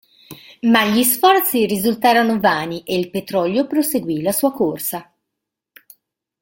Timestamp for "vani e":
2.39-2.97